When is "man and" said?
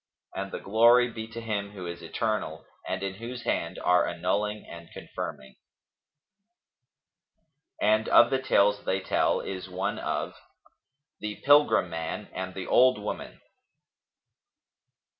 11.91-12.55